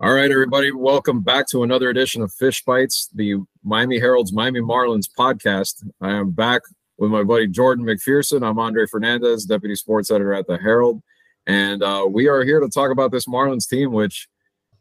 [0.00, 3.34] All right, everybody, welcome back to another edition of Fish Bytes, the
[3.64, 5.84] Miami Herald's Miami Marlins podcast.
[6.00, 6.62] I am back
[6.98, 8.48] with my buddy Jordan McPherson.
[8.48, 11.02] I'm Andre Fernandez, deputy sports editor at the Herald,
[11.48, 14.28] and uh, we are here to talk about this Marlins team, which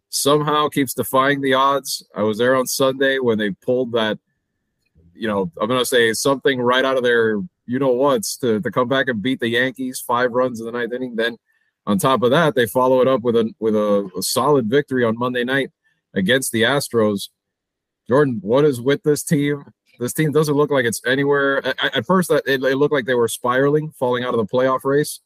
[0.09, 2.07] somehow keeps defying the odds.
[2.15, 4.19] I was there on Sunday when they pulled that,
[5.15, 8.61] you know, I'm going to say something right out of their, you know what's to,
[8.61, 11.15] to come back and beat the Yankees five runs in the ninth inning.
[11.15, 11.37] Then
[11.87, 15.05] on top of that, they follow it up with a with a, a solid victory
[15.05, 15.71] on Monday night
[16.13, 17.29] against the Astros.
[18.09, 19.63] Jordan, what is with this team?
[19.97, 21.65] This team doesn't look like it's anywhere.
[21.65, 24.83] At, at first, it, it looked like they were spiraling, falling out of the playoff
[24.83, 25.21] race,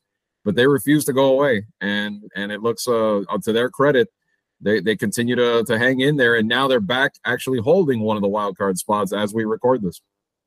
[0.46, 1.66] but they refused to go away.
[1.82, 4.10] And and it looks, uh, to their credit,
[4.62, 6.36] they they continue to to hang in there.
[6.36, 9.82] And now they're back, actually holding one of the wild card spots as we record
[9.82, 10.00] this.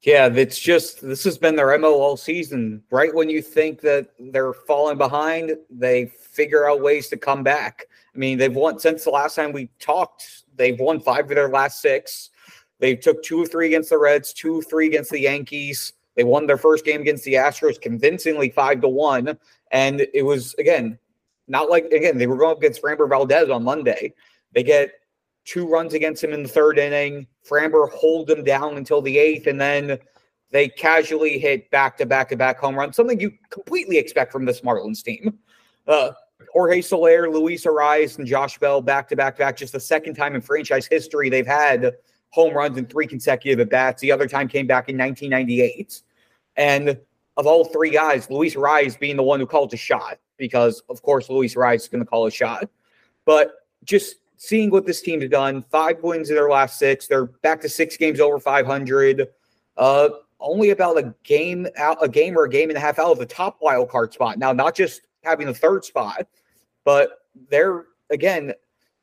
[0.04, 2.82] Yeah, it's just this has been their MO all season.
[2.90, 7.86] Right when you think that they're falling behind, they figure out ways to come back.
[8.14, 11.48] I mean, they've won since the last time we talked, they've won five of their
[11.48, 12.28] last six.
[12.80, 15.94] They took two or three against the Reds, two or three against the Yankees.
[16.16, 19.38] They won their first game against the Astros convincingly five to one.
[19.70, 20.98] And it was again,
[21.48, 24.12] not like again, they were going up against Framber Valdez on Monday.
[24.52, 24.92] They get
[25.44, 27.26] two runs against him in the third inning.
[27.48, 29.98] Framber hold them down until the eighth, and then
[30.50, 34.44] they casually hit back to back to back home runs, something you completely expect from
[34.44, 35.38] this Marlins team.
[35.86, 36.12] Uh,
[36.52, 39.56] Jorge Soler, Luis Arraez, and Josh Bell back to back back.
[39.56, 41.94] Just the second time in franchise history they've had
[42.30, 44.00] home runs in three consecutive at bats.
[44.00, 46.02] The other time came back in 1998.
[46.56, 46.98] And
[47.36, 51.02] of all three guys, Luis Arraez being the one who called a shot, because of
[51.02, 52.68] course Luis Arraez is going to call a shot.
[53.24, 53.52] But
[53.84, 57.06] just seeing what this team has done, five wins in their last six.
[57.06, 59.28] They're back to six games over 500.
[59.76, 60.08] Uh,
[60.40, 63.18] only about a game out, a game or a game and a half out of
[63.18, 64.38] the top wild card spot.
[64.38, 66.26] Now, not just having the third spot,
[66.84, 68.52] but they're again,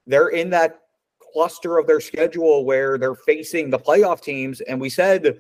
[0.06, 0.82] they're in that
[1.34, 4.62] cluster of their schedule where they're facing the playoff teams.
[4.62, 5.40] And we said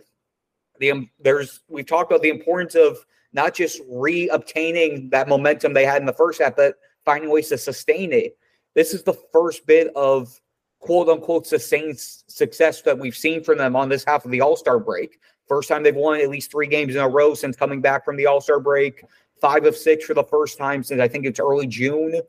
[0.80, 5.86] the um, there's we've talked about the importance of not just re-obtaining that momentum they
[5.86, 8.37] had in the first half, but finding ways to sustain it.
[8.73, 10.39] This is the first bit of
[10.80, 14.55] quote unquote sustained success that we've seen from them on this half of the All
[14.55, 15.20] Star break.
[15.48, 18.15] First time they've won at least three games in a row since coming back from
[18.15, 19.04] the All Star break.
[19.39, 22.21] Five of six for the first time since I think it's early June.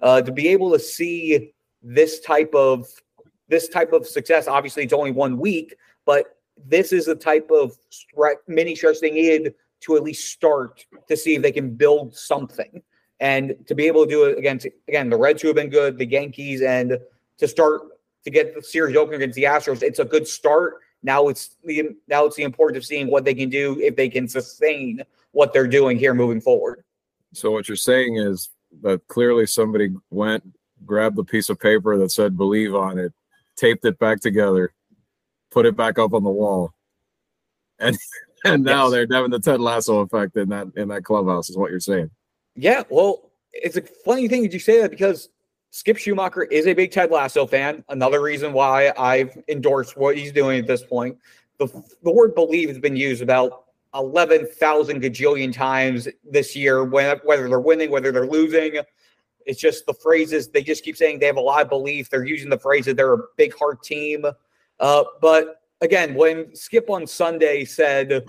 [0.00, 1.52] Uh, to be able to see
[1.82, 2.88] this type of
[3.48, 5.74] this type of success, obviously it's only one week,
[6.06, 7.76] but this is the type of
[8.46, 12.82] mini stretch they needed to at least start to see if they can build something.
[13.20, 15.98] And to be able to do it against again the Reds who have been good,
[15.98, 16.98] the Yankees, and
[17.38, 17.82] to start
[18.24, 20.78] to get the series open against the Astros, it's a good start.
[21.02, 24.08] Now it's the now it's the importance of seeing what they can do if they
[24.08, 26.84] can sustain what they're doing here moving forward.
[27.32, 28.50] So what you're saying is
[28.82, 30.42] that clearly somebody went,
[30.84, 33.12] grabbed the piece of paper that said believe on it,
[33.56, 34.72] taped it back together,
[35.50, 36.72] put it back up on the wall.
[37.78, 37.96] And
[38.44, 38.92] and now yes.
[38.92, 42.10] they're having the Ted Lasso effect in that in that clubhouse is what you're saying.
[42.60, 45.30] Yeah, well, it's a funny thing that you say that because
[45.70, 47.82] Skip Schumaker is a big Ted Lasso fan.
[47.88, 51.16] Another reason why I've endorsed what he's doing at this point.
[51.56, 51.68] The,
[52.02, 57.90] the word believe has been used about 11,000 gajillion times this year, whether they're winning,
[57.90, 58.76] whether they're losing.
[59.46, 62.10] It's just the phrases, they just keep saying they have a lot of belief.
[62.10, 64.26] They're using the phrase that they're a big heart team.
[64.78, 68.22] Uh, but again, when Skip on Sunday said,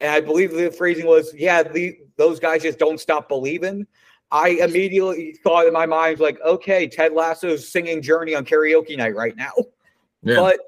[0.00, 3.86] and I believe the phrasing was, yeah, the, those guys just don't stop believing.
[4.32, 9.14] I immediately thought in my mind, like, okay, Ted Lasso's singing Journey on karaoke night
[9.14, 9.52] right now.
[10.22, 10.36] Yeah.
[10.36, 10.60] But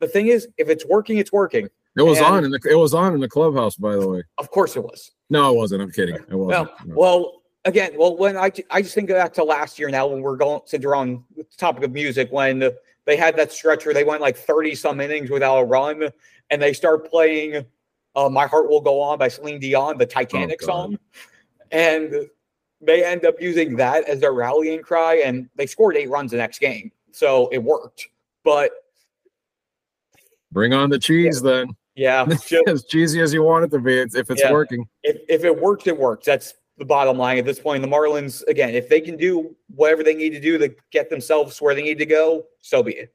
[0.00, 1.68] the thing is, if it's working, it's working.
[1.96, 4.22] It was and, on in the it was on in the clubhouse, by the way.
[4.36, 5.12] Of course, it was.
[5.30, 5.82] No, it wasn't.
[5.82, 6.16] I'm kidding.
[6.16, 6.68] It wasn't.
[6.68, 6.94] Well, no.
[6.94, 10.36] well, again, well, when I I just think back to last year now when we're
[10.36, 12.70] going since we're on the topic of music when
[13.06, 16.10] they had that stretch where they went like 30 some innings without a run,
[16.50, 17.64] and they start playing
[18.16, 20.98] uh, "My Heart Will Go On" by Celine Dion, the Titanic oh, song,
[21.70, 22.28] and
[22.80, 26.36] they end up using that as their rallying cry, and they scored eight runs the
[26.36, 28.08] next game, so it worked.
[28.42, 28.72] But
[30.50, 31.50] bring on the cheese yeah.
[31.50, 31.76] then.
[31.94, 32.26] Yeah,
[32.66, 34.52] as cheesy as you want it to be, it's, if it's yeah.
[34.52, 34.86] working.
[35.02, 36.26] If if it works, it works.
[36.26, 37.82] That's the bottom line at this point.
[37.82, 41.60] The Marlins, again, if they can do whatever they need to do to get themselves
[41.60, 43.14] where they need to go, so be it.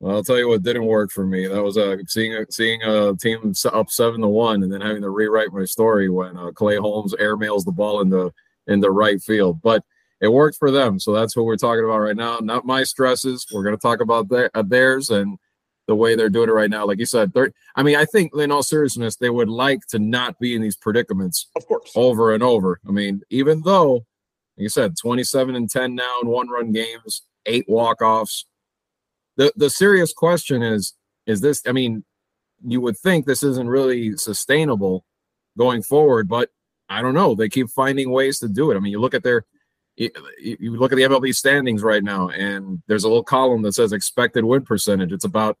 [0.00, 1.46] Well, I'll tell you what didn't work for me.
[1.46, 5.02] That was uh, seeing a, seeing a team up seven to one, and then having
[5.02, 8.32] to rewrite my story when uh, Clay Holmes airmails the ball into
[8.66, 9.62] in the right field.
[9.62, 9.84] But
[10.20, 10.98] it worked for them.
[10.98, 12.38] So that's what we're talking about right now.
[12.38, 13.46] Not my stresses.
[13.52, 15.38] We're going to talk about their, uh, theirs and
[15.86, 16.86] the way they're doing it right now.
[16.86, 17.32] Like you said,
[17.76, 20.76] I mean, I think in all seriousness, they would like to not be in these
[20.76, 22.80] predicaments, of course, over and over.
[22.88, 24.04] I mean, even though, like
[24.56, 28.46] you said, 27 and 10 now in one run games, eight walk-offs.
[29.36, 30.94] The the serious question is
[31.26, 32.04] is this I mean,
[32.64, 35.04] you would think this isn't really sustainable
[35.58, 36.50] going forward, but
[36.88, 37.34] I don't know.
[37.34, 38.76] They keep finding ways to do it.
[38.76, 39.44] I mean, you look at their
[39.96, 43.74] you, you look at the MLB standings right now, and there's a little column that
[43.74, 45.12] says expected win percentage.
[45.12, 45.58] It's about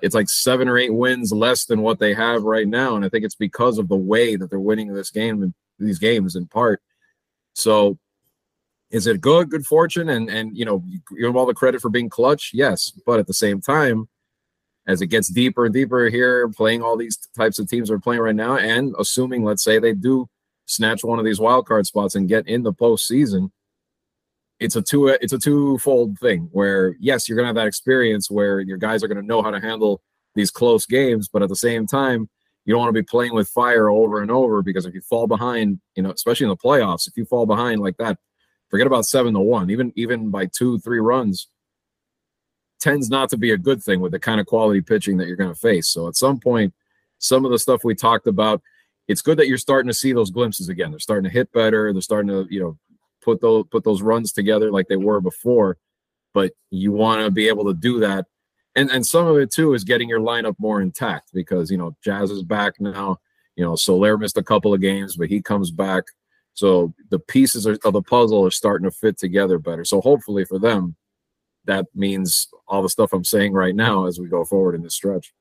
[0.00, 3.08] it's like seven or eight wins less than what they have right now, and I
[3.08, 6.46] think it's because of the way that they're winning this game and these games in
[6.46, 6.80] part.
[7.54, 7.98] So,
[8.92, 9.50] is it good?
[9.50, 12.92] Good fortune, and and you know you have all the credit for being clutch, yes,
[13.04, 14.08] but at the same time,
[14.86, 18.20] as it gets deeper and deeper here, playing all these types of teams are playing
[18.20, 20.28] right now, and assuming let's say they do
[20.66, 23.50] snatch one of these wild card spots and get in the postseason
[24.62, 28.60] it's a two it's a twofold thing where yes you're to have that experience where
[28.60, 30.00] your guys are to know how to handle
[30.34, 32.28] these close games but at the same time
[32.64, 35.26] you don't want to be playing with fire over and over because if you fall
[35.26, 38.16] behind you know especially in the playoffs if you fall behind like that
[38.72, 41.46] forget about seven to one even even by two three runs
[42.80, 45.36] tends not to be a good thing with the kind of quality pitching that you're
[45.36, 46.74] going to face so at some point
[47.18, 48.60] some of the stuff we talked about
[49.06, 51.92] it's good that you're starting to see those glimpses again they're starting to hit better
[51.92, 52.76] they're starting to you know
[53.22, 55.78] put those put those runs together like they were before.
[56.34, 58.26] But you want to be able to do that,
[58.74, 61.96] and and some of it too is getting your lineup more intact because you know
[62.04, 63.18] Jazz is back now.
[63.56, 66.04] You know Soler missed a couple of games, but he comes back.
[66.54, 69.84] So the pieces of the puzzle are starting to fit together better.
[69.84, 70.96] So hopefully for them,
[71.64, 74.94] that means all the stuff I'm saying right now as we go forward in this
[74.94, 75.32] stretch.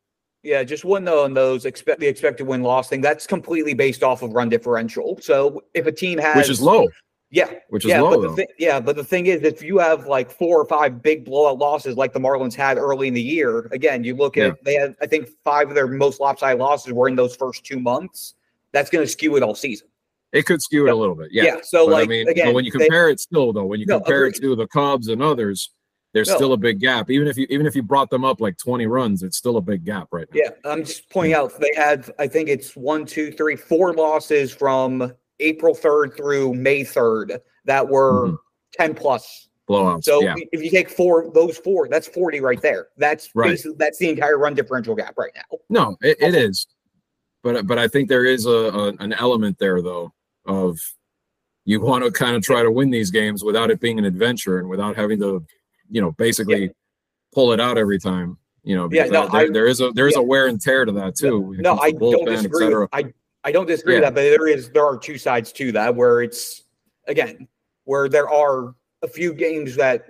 [0.43, 3.01] Yeah, just one though on those expect the expected win loss thing.
[3.01, 5.19] That's completely based off of run differential.
[5.21, 6.87] So if a team has which is low,
[7.29, 8.21] yeah, which is yeah, low.
[8.21, 11.03] But the thi- yeah, but the thing is, if you have like four or five
[11.03, 14.47] big blowout losses like the Marlins had early in the year, again, you look at
[14.47, 14.53] Yeah.
[14.63, 17.79] they had I think five of their most lopsided losses were in those first two
[17.79, 18.33] months.
[18.71, 19.87] That's going to skew it all season.
[20.33, 21.29] It could skew it a little bit.
[21.31, 21.43] Yeah.
[21.43, 21.55] Yeah.
[21.63, 23.79] so but like I mean, again, but when you they- compare it still though, when
[23.79, 25.71] you No, compare it to the Cubs and others,
[26.13, 26.35] there's No.
[26.35, 27.09] still a big gap.
[27.09, 29.61] Even if you even if you brought them up like 20 runs, it's still a
[29.61, 30.41] big gap right now.
[30.43, 34.51] Yeah, I'm just pointing out they had I think it's one, two, three, four losses
[34.53, 38.37] from April 3rd through May 3rd that were Mhm.
[38.73, 39.47] 10 plus.
[39.69, 40.03] Blowouts.
[40.03, 40.35] So yeah.
[40.51, 42.87] if you take four, those four, that's 40 right there.
[42.97, 43.51] That's Right.
[43.51, 45.57] basically that's the entire run differential gap right now.
[45.69, 46.67] No, it, it is.
[47.43, 50.11] But but I think there is a, a an element there though
[50.45, 50.79] of
[51.65, 54.59] you want to kind of try to win these games without it being an adventure
[54.59, 55.45] and without having to,
[55.89, 56.71] you know, basically
[57.33, 58.37] pull it out every time.
[58.63, 60.21] You know, Yeah, no, there, I- there is a there is yeah.
[60.21, 61.53] a wear and tear to that too.
[61.53, 62.73] it No, I don't disagree.
[62.73, 63.05] With, I
[63.43, 66.21] I don't disagree with that, but there is there are two sides to that where
[66.21, 66.63] it's
[67.07, 67.47] again
[67.85, 70.05] where there are a few games that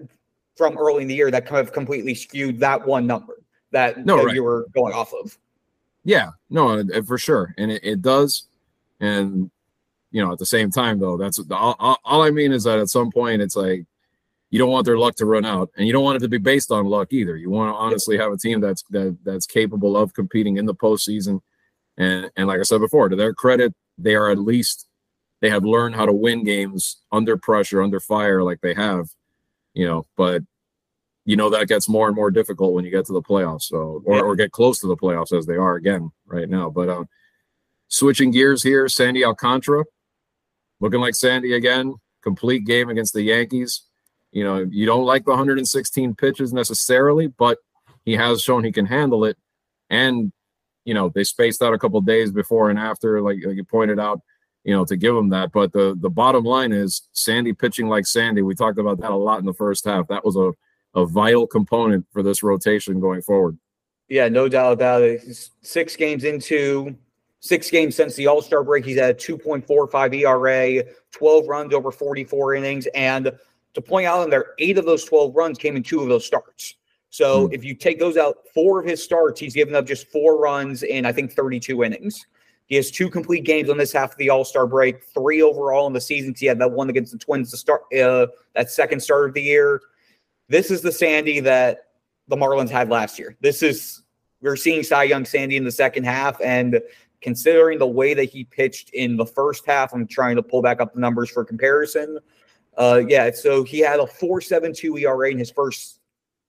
[0.58, 3.42] from early in the year that kind of completely skewed that one number
[3.72, 4.36] that, No, that right.
[4.36, 5.38] you were going off of.
[6.04, 8.48] Yeah, no, uh, for sure, and it, it does.
[9.00, 9.50] And
[10.12, 12.90] you know, at the same time, though, that's all, all, I mean is that at
[12.90, 13.86] some point, it's like
[14.50, 16.38] you don't want their luck to run out, and you don't want it to be
[16.38, 17.38] based on luck either.
[17.38, 20.76] You want to honestly have a team that's that that's capable of competing in the
[20.76, 21.42] postseason.
[21.98, 24.88] And and like I said before, to their credit, they are at least
[25.40, 29.08] they have learned how to win games under pressure, under fire, like they have.
[29.74, 30.44] You know, but
[31.26, 34.02] you know that gets more and more difficult when you get to the playoffs so
[34.06, 37.08] or, or get close to the playoffs as they are again right now but um
[37.88, 39.84] switching gears here sandy alcantara
[40.82, 43.84] looking like sandy again complete game against the yankees.
[44.32, 47.58] You know you don't like the 116 pitches necessarily but
[48.04, 49.38] he has shown he can handle it.
[49.90, 50.32] And
[50.86, 54.00] you know they spaced out a couple days before and after like, like you pointed
[54.00, 54.22] out
[54.64, 55.52] you know to give him that.
[55.52, 58.42] But the the bottom line is sandy pitching like sandy.
[58.42, 60.08] We talked about that a lot in the first half.
[60.08, 60.52] That was a
[60.94, 63.58] a vital component for this rotation going forward.
[64.10, 65.22] Yeah, no doubt about it.
[65.62, 66.96] Six games into
[67.42, 71.92] six games since the All Star break, he's at a 2.45 ERA, 12 runs over
[71.92, 72.88] 44 innings.
[72.96, 73.32] And
[73.74, 76.26] to point out, in there, eight of those 12 runs came in two of those
[76.26, 76.76] starts.
[77.10, 77.54] So Hmm.
[77.54, 80.84] if you take those out, four of his starts, he's given up just four runs
[80.84, 82.26] in, I think, 32 innings.
[82.68, 85.88] He has two complete games on this half of the All Star break, three overall
[85.88, 86.34] in the season.
[86.38, 89.42] He had that one against the Twins to start uh, that second start of the
[89.42, 89.82] year.
[90.48, 91.88] This is the Sandy that
[92.30, 93.36] the Marlins had last year.
[93.42, 94.04] This is
[94.42, 96.80] we're seeing Cy Young Sandy in the second half, and
[97.22, 100.82] considering the way that he pitched in the first half, I'm trying to pull back
[100.82, 102.20] up the numbers for comparison.
[102.78, 106.00] Uh, yeah, so he had a 4.72 ERA in his first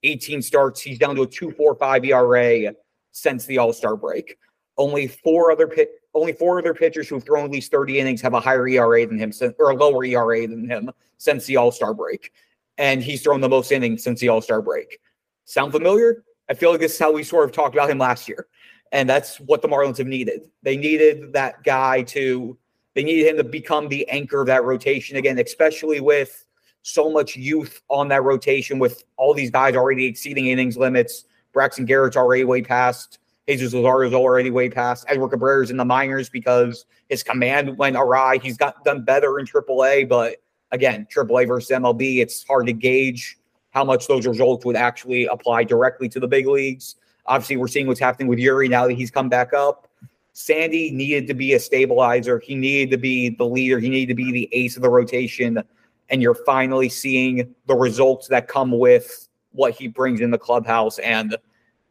[0.03, 0.81] 18 starts.
[0.81, 2.75] He's down to a 2.45 ERA
[3.13, 4.37] since the All Star break.
[4.79, 8.35] Only four other pit, only four other pitchers who've thrown at least 30 innings have
[8.35, 11.71] a higher ERA than him, since, or a lower ERA than him since the All
[11.71, 12.33] Star break,
[12.79, 14.99] and he's thrown the most innings since the All Star break.
[15.45, 16.25] Sound familiar?
[16.49, 18.47] I feel like this is how we sort of talked about him last year.
[18.93, 20.51] And that's what the Marlins have needed.
[20.63, 22.57] They needed that guy to,
[22.95, 26.45] they needed him to become the anchor of that rotation again, especially with
[26.83, 31.25] so much youth on that rotation with all these guys already exceeding innings limits.
[31.53, 33.19] Braxton Garrett's already way past.
[33.49, 35.05] Jesus Luzardo's already way past.
[35.09, 38.39] Edward Cabrera's in the minors because his command went awry.
[38.39, 40.37] He's got done better in AAA, but
[40.71, 43.39] again, AAA versus MLB, it's hard to gauge
[43.71, 46.97] how much those results would actually apply directly to the big leagues.
[47.27, 49.89] Obviously, we're seeing what's happening with Eury now that he's come back up.
[50.33, 52.39] Sandy needed to be a stabilizer.
[52.39, 53.79] He needed to be the leader.
[53.79, 55.63] He needed to be the ace of the rotation.
[56.09, 60.99] And you're finally seeing the results that come with what he brings in the clubhouse.
[60.99, 61.37] And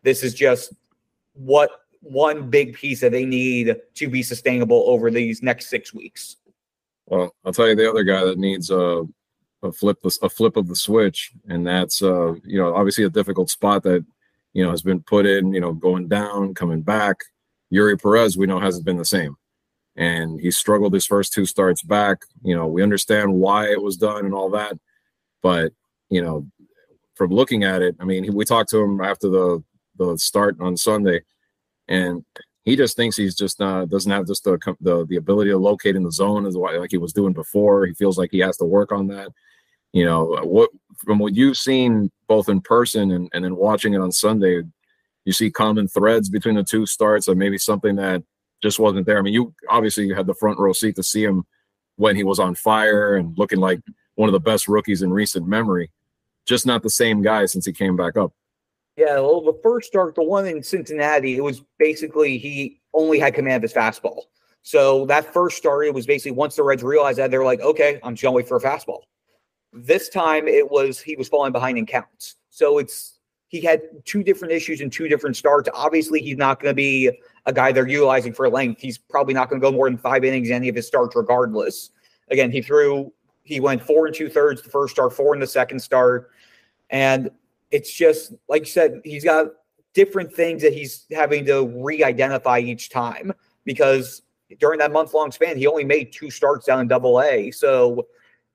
[0.03, 0.73] this is just
[1.33, 1.69] what
[2.01, 6.37] one big piece that they need to be sustainable over these next six weeks.
[7.05, 9.03] Well, I'll tell you the other guy that needs a,
[9.63, 13.49] a flip a flip of the switch, and that's uh, you know obviously a difficult
[13.49, 14.05] spot that
[14.53, 15.53] you know has been put in.
[15.53, 17.17] You know, going down, coming back.
[17.73, 19.35] Eury Perez, we know hasn't been the same,
[19.95, 22.19] and he struggled his first two starts back.
[22.43, 24.77] You know, we understand why it was done and all that,
[25.41, 25.71] but
[26.09, 26.45] you know,
[27.15, 29.63] from looking at it, I mean, we talked to him after the
[29.97, 31.21] the start on Sunday,
[31.87, 32.25] and
[32.63, 35.95] he just thinks he's just uh, doesn't have just the, the the ability to locate
[35.95, 37.85] in the zone as like he was doing before.
[37.85, 39.29] He feels like he has to work on that.
[39.93, 44.01] You know what from what you've seen both in person and, and then watching it
[44.01, 44.61] on Sunday,
[45.25, 48.23] you see common threads between the two starts, or maybe something that
[48.61, 49.17] just wasn't there.
[49.17, 51.43] I mean, you obviously had the front row seat to see him
[51.95, 53.81] when he was on fire and looking like
[54.15, 55.91] one of the best rookies in recent memory.
[56.45, 58.33] Just not the same guy since he came back up.
[58.97, 63.33] Yeah, well, the first start, the one in Cincinnati, it was basically he only had
[63.33, 64.23] command of his fastball.
[64.63, 67.99] So that first start, it was basically once the Reds realized that, they're like, okay,
[68.03, 68.99] I'm just going to wait for a fastball.
[69.73, 72.35] This time it was he was falling behind in counts.
[72.49, 75.67] So it's he had two different issues in two different starts.
[75.73, 77.11] Obviously, he's not going to be
[77.45, 78.79] a guy they're utilizing for length.
[78.79, 81.17] He's probably not going to go more than five innings in any of his starts,
[81.17, 81.89] regardless.
[82.29, 83.11] Again, he threw,
[83.43, 86.31] he went four and two thirds the first start, four in the second start.
[86.91, 87.29] And
[87.71, 89.47] it's just like you said, he's got
[89.93, 93.33] different things that he's having to re-identify each time
[93.65, 94.21] because
[94.59, 97.51] during that month long span, he only made two starts down in double A.
[97.51, 98.07] So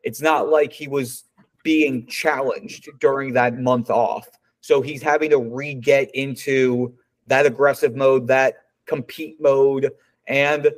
[0.07, 1.25] it's not like he was
[1.65, 4.29] being challenged during that month off.
[4.61, 6.95] So he's having to re get into
[7.27, 9.91] that aggressive mode, that compete mode,
[10.29, 10.71] and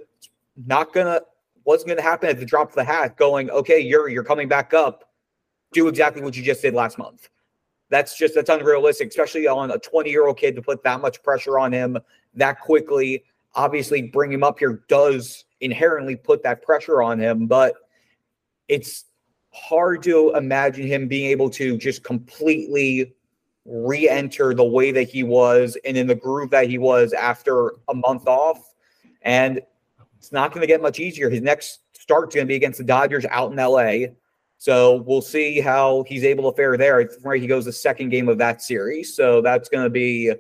[0.67, 1.21] not gonna
[1.65, 4.73] what's gonna happen at the drop of the hat, going, okay, you're you're coming back
[4.73, 5.11] up.
[5.73, 7.29] Do exactly what you just did last month.
[7.91, 11.23] That's just that's unrealistic, especially on a 20 year old kid to put that much
[11.23, 11.99] pressure on him
[12.33, 13.25] that quickly.
[13.55, 17.75] Obviously, bring him up here does inherently put that pressure on him, but
[18.69, 19.05] it's
[19.51, 23.15] hard to imagine him being able to just completely
[23.65, 27.95] re-enter the way that he was and in the groove that he was after a
[27.95, 28.75] month off.
[29.23, 29.61] And
[30.17, 31.29] it's not going to get much easier.
[31.29, 34.15] His next start's going to be against the Dodgers out in LA.
[34.57, 37.09] So we'll see how he's able to fare there.
[37.23, 39.15] Right, he goes the second game of that series.
[39.15, 40.33] So that's going to be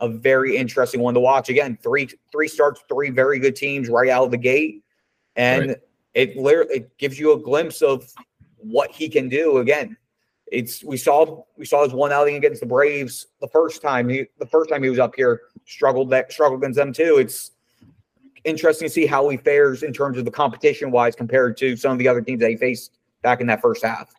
[0.00, 1.48] a very interesting one to watch.
[1.48, 4.84] Again, three three starts, three very good teams right out of the gate,
[5.36, 5.76] and right.
[6.14, 8.12] it literally it gives you a glimpse of
[8.62, 9.58] what he can do.
[9.58, 9.96] Again,
[10.50, 14.26] it's we saw we saw his one outing against the Braves the first time he
[14.38, 17.18] the first time he was up here struggled that struggled against them too.
[17.18, 17.52] It's
[18.44, 21.92] interesting to see how he fares in terms of the competition wise compared to some
[21.92, 24.12] of the other teams that he faced back in that first half.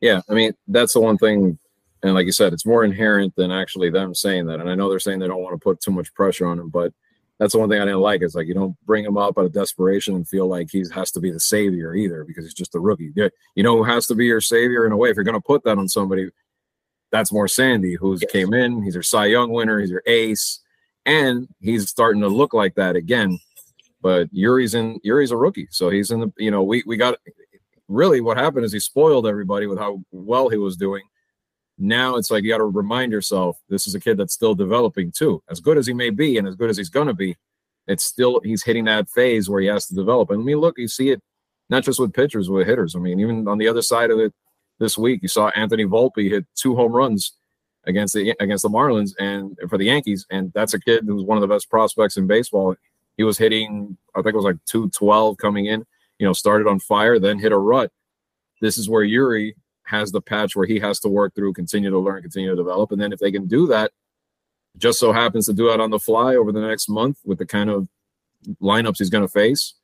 [0.00, 1.58] Yeah, I mean that's the one thing,
[2.02, 4.60] and like you said, it's more inherent than actually them saying that.
[4.60, 6.68] And I know they're saying they don't want to put too much pressure on him,
[6.68, 6.92] but
[7.38, 8.22] that's the one thing I didn't like.
[8.22, 11.10] Is like you don't bring him up out of desperation and feel like he has
[11.12, 13.12] to be the savior either because he's just a rookie.
[13.54, 15.10] You know who has to be your savior in a way?
[15.10, 16.30] If you're going to put that on somebody,
[17.10, 18.30] that's more Sandy, who's yes.
[18.30, 18.82] came in.
[18.82, 19.80] He's your Cy Young winner.
[19.80, 20.60] He's your ace,
[21.06, 23.38] and he's starting to look like that again.
[24.00, 25.00] But Eury's in.
[25.02, 26.32] Eury's a rookie, so he's in the.
[26.38, 27.18] You know, we we got
[27.88, 31.02] really what happened is he spoiled everybody with how well he was doing.
[31.78, 35.10] Now it's like you got to remind yourself this is a kid that's still developing
[35.10, 35.42] too.
[35.50, 37.36] As good as he may be and as good as he's going to be,
[37.86, 40.30] it's still he's hitting that phase where he has to develop.
[40.30, 41.22] And I mean, look, you see it
[41.68, 42.94] not just with pitchers, with hitters.
[42.94, 44.32] I mean, even on the other side of it
[44.78, 47.32] this week, you saw Anthony Volpe hit two home runs
[47.84, 51.36] against the against the Marlins and for the Yankees, and that's a kid who's one
[51.36, 52.76] of the best prospects in baseball.
[53.16, 55.84] He was hitting, I think it was like 212 coming in
[56.18, 57.90] you know, started on fire, then hit a rut.
[58.60, 59.54] This is where Eury
[59.84, 62.92] has the patch where he has to work through, continue to learn, continue to develop.
[62.92, 63.92] And then if they can do that,
[64.76, 67.46] just so happens to do it on the fly over the next month with the
[67.46, 67.88] kind of
[68.60, 69.74] lineups he's going to face,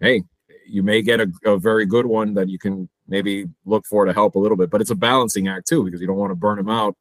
[0.00, 0.22] hey,
[0.66, 4.12] you may get a, a, very good one that you can maybe look for to
[4.12, 4.68] help a little bit.
[4.68, 6.96] But it's a balancing act too, because you don't want to burn him out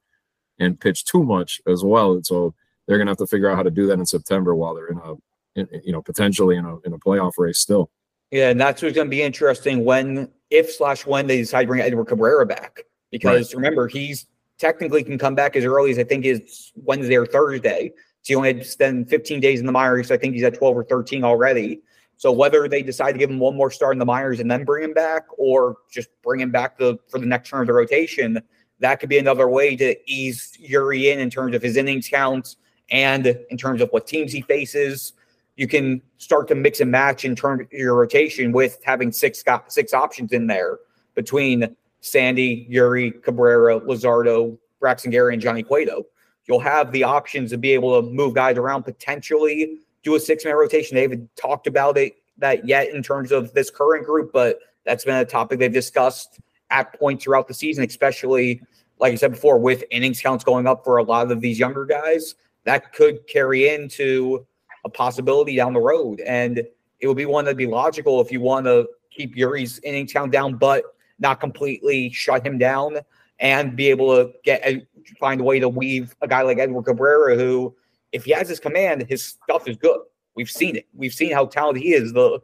[0.59, 2.13] and pitch too much as well.
[2.13, 2.53] And so
[2.87, 4.87] they're going to have to figure out how to do that in September while they're
[4.87, 5.13] in a,
[5.55, 7.89] in, you know, potentially in a in a playoff race still
[8.35, 11.67] Yeah, and that's what's going to be interesting when, if slash when they decide to
[11.67, 13.55] bring Edward Cabrera back, because right.
[13.55, 14.25] remember he's
[14.57, 17.93] technically can come back as early as I think is Wednesday or Thursday.
[18.23, 20.09] So he only had to spend 15 days in the minors.
[20.09, 21.79] So I think he's at 12 or 13 already.
[22.17, 24.65] So whether they decide to give him one more start in the minors and then
[24.65, 27.73] bring him back, or just bring him back the for the next turn of the
[27.73, 28.41] rotation,
[28.81, 32.57] that could be another way to ease Eury in in terms of his innings counts
[32.89, 35.13] and in terms of what teams he faces.
[35.55, 39.93] You can start to mix and match terms of your rotation with having six six
[39.93, 40.79] options in there
[41.15, 46.05] between Sandy, Eury, Cabrera, Luzardo, Braxton Garrett, and Johnny Cueto.
[46.47, 50.45] You'll have the options to be able to move guys around, potentially do a six
[50.45, 50.95] man rotation.
[50.95, 55.05] They haven't talked about it that yet in terms of this current group, but that's
[55.05, 58.61] been a topic they've discussed at points throughout the season, especially
[58.99, 61.85] like I said before, with innings counts going up for a lot of these younger
[61.85, 64.45] guys, that could carry into
[64.85, 66.21] a possibility down the road.
[66.21, 66.59] And
[66.99, 70.31] it would be one that'd be logical if you want to keep Eury's inning count
[70.31, 70.83] down, but
[71.19, 72.99] not completely shut him down
[73.39, 74.85] and be able to get and
[75.19, 77.75] find a way to weave a guy like Edward Cabrera, who,
[78.11, 79.99] if he has his command, his stuff is good.
[80.35, 80.87] We've seen it.
[80.93, 82.13] We've seen how talented he is.
[82.13, 82.39] The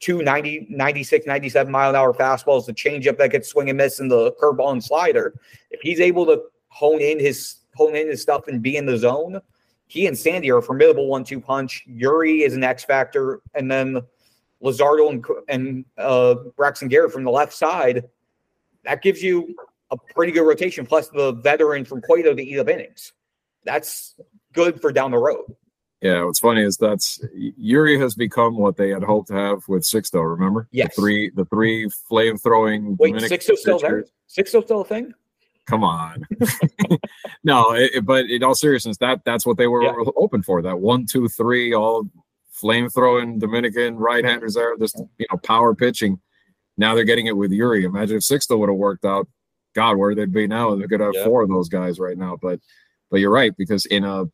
[0.00, 4.00] two 90, 96, 97 mile an hour fastballs, the changeup that gets swing and miss,
[4.00, 5.34] and the curveball and slider.
[5.70, 8.98] If he's able to hone in his hone in his stuff and be in the
[8.98, 9.40] zone,
[9.90, 11.84] he and Sandy are a formidable one-two punch.
[11.90, 14.00] Eury is an X factor, and then
[14.62, 18.08] Luzardo and, and uh, Braxton Garrett from the left side.
[18.84, 19.52] That gives you
[19.90, 23.12] a pretty good rotation, plus the veteran from Cueto to eat up innings.
[23.64, 24.14] That's
[24.52, 25.56] good for down the road.
[26.00, 27.18] Yeah, what's funny is that's
[27.60, 30.22] Eury has become what they had hoped to have with Sixto.
[30.22, 30.68] Remember?
[30.70, 30.94] Yes.
[30.94, 32.96] The three, the three flame throwing.
[32.96, 34.04] Wait, Sixto still there?
[34.28, 35.12] Sixto still a thing?
[35.70, 36.26] Come on.
[37.44, 39.94] no, it, but in all seriousness, that that's what they were yeah.
[40.16, 40.60] open for.
[40.62, 42.08] That one, two, three, all
[42.50, 46.20] flame throwing Dominican right handers there, just you know, power pitching.
[46.76, 47.84] Now they're getting it with Eury.
[47.84, 49.28] Imagine if Sixto would have worked out.
[49.74, 50.74] God, where they'd be now?
[50.74, 51.24] They could have yeah.
[51.24, 52.36] four of those guys right now.
[52.40, 52.58] But
[53.10, 54.24] but you're right because in a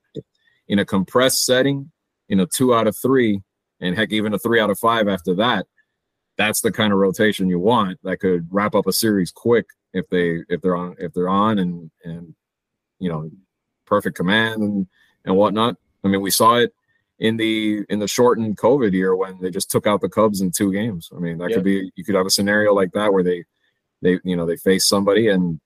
[0.68, 1.92] in a compressed setting,
[2.30, 3.42] in a two out of three,
[3.80, 5.66] and heck, even a three out of five after that,
[6.38, 10.08] that's the kind of rotation you want that could wrap up a series quick if
[10.10, 12.34] they if they're on if they're on and and
[12.98, 13.30] you know
[13.86, 14.86] perfect command and
[15.24, 15.76] and whatnot.
[16.04, 16.72] I mean, we saw it
[17.18, 20.50] in the in the shortened COVID year when they just took out the Cubs in
[20.50, 21.10] two games.
[21.14, 23.44] I mean, that could be you could have a scenario like that where they
[24.02, 25.60] they you know they face somebody and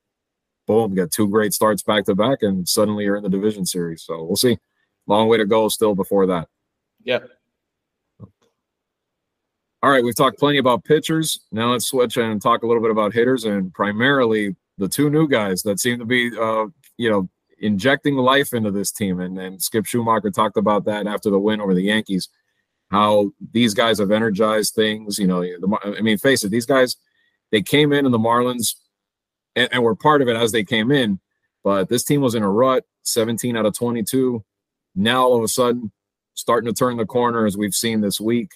[0.67, 4.03] boom, get two great starts back to back, and suddenly you're in the division series.
[4.03, 4.59] So we'll see.
[5.07, 6.49] Long way to go still before that.
[7.03, 7.21] Yeah.
[9.83, 11.41] All right, we've talked plenty about pitchers.
[11.53, 15.27] Now let's switch and talk a little bit about hitters, and primarily the two new
[15.27, 16.67] guys that seem to be, uh,
[16.99, 19.21] you know, injecting life into this team.
[19.21, 22.29] And, and Skip Schumaker talked about that after the win over the Yankees,
[22.91, 25.19] how these guys have energized things.
[25.19, 26.97] You know, the, I mean, face it, these guys,
[27.51, 28.75] they came in and the Marlins
[29.57, 31.21] and, and were part of it as they came in,
[31.65, 34.45] but this team was in a rut, 17 out of 22.
[34.95, 35.91] Now all of a sudden,
[36.35, 38.51] starting to turn the corner as we've seen this week.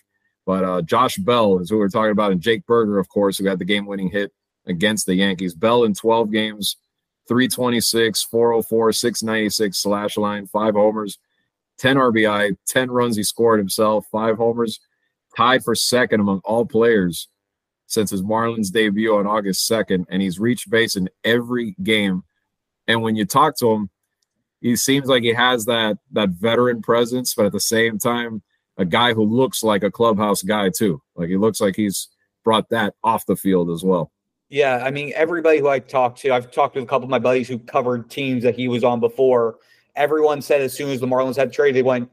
[0.46, 3.46] But uh, Josh Bell is who we're talking about, and Jake Burger, of course, who
[3.46, 4.32] had the game-winning hit
[4.66, 5.54] against the Yankees.
[5.54, 6.76] Bell in 12 games,
[7.28, 11.18] 326, 404, 696 slash line, five homers,
[11.78, 14.80] 10 RBI, 10 runs he scored himself, five homers,
[15.36, 17.28] tied for second among all players
[17.86, 20.04] since his Marlins debut on August 2nd.
[20.08, 22.22] And he's reached base in every game.
[22.86, 23.90] And when you talk to him,
[24.60, 28.42] he seems like he has that that veteran presence, but at the same time,
[28.76, 31.00] a guy who looks like a clubhouse guy too.
[31.14, 32.08] Like he looks like he's
[32.42, 34.10] brought that off the field as well.
[34.48, 37.18] Yeah, I mean, everybody who I talked to, I've talked to a couple of my
[37.18, 39.56] buddies who covered teams that he was on before.
[39.96, 42.10] Everyone said as soon as the Marlins had traded, they went,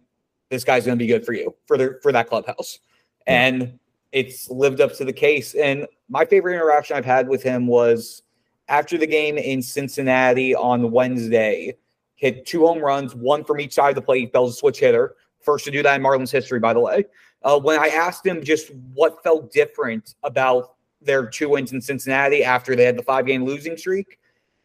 [0.49, 2.79] "This guy's going to be good for you for their for that clubhouse,"
[3.27, 3.45] yeah.
[3.45, 3.79] and
[4.11, 5.55] it's lived up to the case.
[5.55, 8.23] And my favorite interaction I've had with him was
[8.67, 11.75] after the game in Cincinnati on Wednesday.
[12.15, 14.31] Hit two home runs, one from each side of the plate.
[14.31, 17.05] Bell's a switch hitter, first to do that in Marlins history, by the way.
[17.43, 22.43] Uh, when I asked him just what felt different about their two wins in Cincinnati
[22.43, 24.19] after they had the five game losing streak.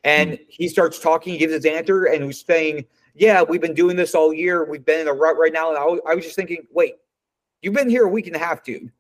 [0.05, 0.43] And mm-hmm.
[0.49, 2.85] he starts talking, he gives his answer, and he's saying,
[3.15, 4.65] Yeah, we've been doing this all year.
[4.65, 5.71] We've been in a rut right now.
[5.71, 6.95] And I, I was just thinking, Wait,
[7.63, 8.93] you've been here a week and a half, dude.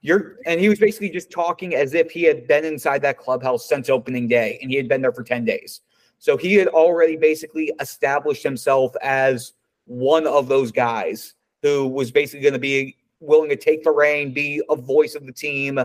[0.00, 3.68] You're, and he was basically just talking as if he had been inside that clubhouse
[3.68, 5.80] since opening day and he had been there for 10 days.
[6.18, 9.54] So he had already basically established himself as
[9.88, 14.32] one of those guys who was basically going to be willing to take the reign,
[14.32, 15.80] be a voice of the team,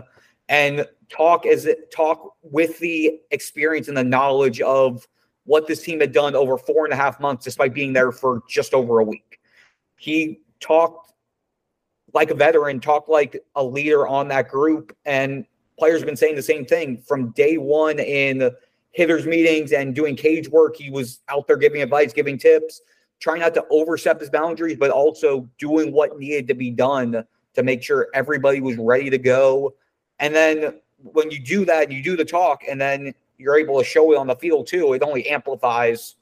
[0.48, 5.06] and talk as it talk with the experience and the knowledge of
[5.44, 8.42] what this team had done over four and a half months, despite being there for
[8.48, 9.40] just over a week.
[9.96, 11.12] He talked
[12.12, 14.96] like a veteran, talked like a leader on that group.
[15.04, 15.44] And
[15.78, 18.50] players have been saying the same thing from day one in
[18.92, 20.76] hitters meetings and doing cage work.
[20.76, 22.80] He was out there giving advice, giving tips,
[23.20, 27.24] trying not to overstep his boundaries, but also doing what needed to be done
[27.54, 29.74] to make sure everybody was ready to go.
[30.18, 33.84] And then when you do that, you do the talk, and then you're able to
[33.84, 34.92] show it on the field too.
[34.92, 36.16] It only amplifies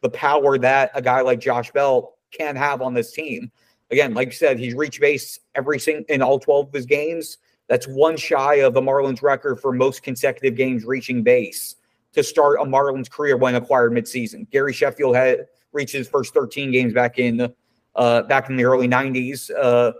[0.00, 3.50] the power that a guy like Josh Bell can have on this team.
[3.90, 7.38] Again, like you said, he's reached base every single in all 12 of his games.
[7.68, 11.76] That's one shy of the Marlins record for most consecutive games reaching base
[12.12, 14.48] to start a Marlins career when acquired midseason.
[14.50, 15.46] Gary Sheffield had
[15.78, 17.52] reached his first 13 games back in
[17.94, 19.50] uh, back in the early 90s.
[19.56, 19.92] Uh,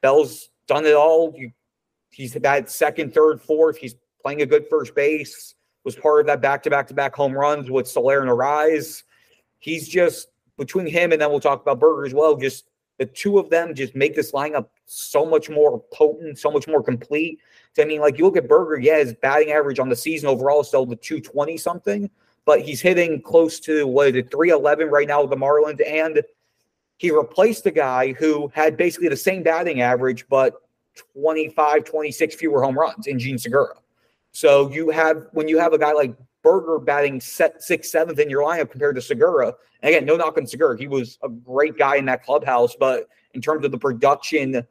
[0.00, 1.34] Bell's done it all.
[1.36, 1.50] You,
[2.10, 3.76] he's had second, third, fourth.
[3.76, 5.54] He's playing a good first base.
[5.84, 9.02] Was part of that back to back to back home runs with Soler and Arraez.
[9.58, 12.36] He's just between him and then we'll talk about Burger as well.
[12.36, 12.68] Just
[12.98, 16.82] the two of them just make this lineup so much more potent, so much more
[16.82, 17.38] complete.
[17.78, 20.62] I mean, like you look at Burger, yeah, his batting average on the season overall
[20.62, 22.10] is still the 220 something,
[22.46, 25.86] but he's hitting close to what is it, 311 right now with the Marlins.
[25.86, 26.22] And
[26.96, 30.54] he replaced a guy who had basically the same batting average, but
[31.12, 33.74] 25, 26 fewer home runs in Jean Segura.
[34.32, 38.30] So you have when you have a guy like Burger batting set sixth, seventh in
[38.30, 39.52] your lineup compared to Segura.
[39.82, 40.78] And again, no knock on Segura.
[40.78, 44.64] He was a great guy in that clubhouse, but in terms of the production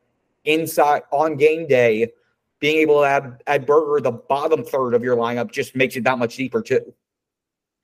[0.46, 2.12] inside on game day,
[2.60, 6.06] being able to add, add Burger the bottom third of your lineup just makes it
[6.06, 6.94] that much deeper too.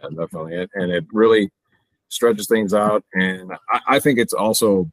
[0.01, 0.67] Yeah, definitely.
[0.73, 1.51] And it really
[2.09, 3.03] stretches things out.
[3.13, 4.91] And I, I think it's also,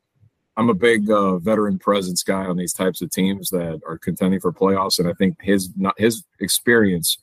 [0.56, 4.40] I'm a big uh, veteran presence guy on these types of teams that are contending
[4.40, 4.98] for playoffs.
[4.98, 7.18] And I think his not his experience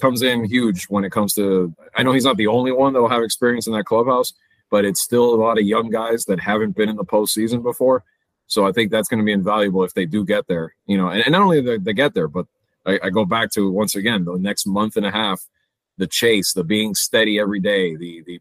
[0.00, 1.74] comes in huge when it comes to.
[1.96, 4.32] I know he's not the only one that will have experience in that clubhouse,
[4.70, 8.04] but it's still a lot of young guys that haven't been in the postseason before.
[8.46, 10.74] So I think that's going to be invaluable if they do get there.
[10.86, 12.46] You know, and, and not only they, they get there, but
[12.86, 15.40] I, I go back to once again the next month and a half,
[15.98, 18.40] the chase, the being steady every day, the the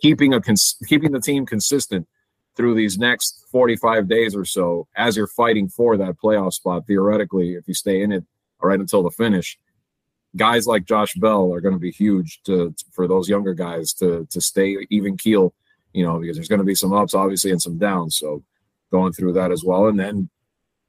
[0.00, 2.06] keeping a cons- keeping the team consistent
[2.54, 7.54] through these next 45 days or so as you're fighting for that playoff spot theoretically
[7.54, 8.24] if you stay in it
[8.60, 9.58] right until the finish
[10.36, 14.26] guys like Josh Bell are going to be huge to for those younger guys to
[14.30, 15.54] to stay even keel,
[15.92, 18.16] you know, because there's going to be some ups obviously and some downs.
[18.16, 18.42] So
[18.90, 20.28] going through that as well, and then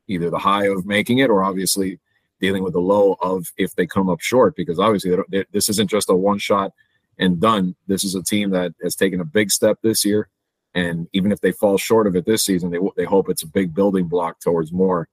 [0.07, 1.99] either the high of making it or obviously
[2.39, 5.89] dealing with the low of if they come up short, because obviously they this isn't
[5.89, 6.71] just a one shot
[7.19, 7.75] and done.
[7.87, 10.29] This is a team that has taken a big step this year.
[10.75, 13.47] And even if they fall short of it this season, they, they hope it's a
[13.47, 15.07] big building block towards more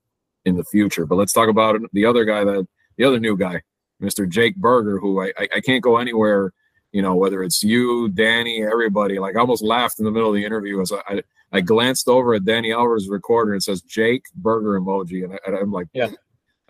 [0.46, 1.04] in the future.
[1.04, 3.62] But let's talk about the other guy that the other new guy
[4.00, 4.28] Mr.
[4.28, 6.52] Jake Burger, who I, I, I can't go anywhere,
[6.92, 9.18] you know, whether it's you, Danny, everybody.
[9.18, 12.34] Like I almost laughed in the middle of the interview as I, I, glanced over
[12.34, 16.10] at Danny Alvarez recorder and says Jake Burger emoji, and, I, am like, yeah,